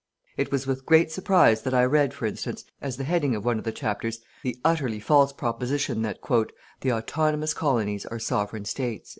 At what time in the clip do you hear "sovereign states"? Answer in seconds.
8.17-9.09